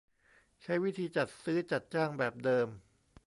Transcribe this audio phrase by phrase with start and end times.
[0.61, 2.67] ใช้วิธีจัดซื้อจัดจ้างแบบเดิม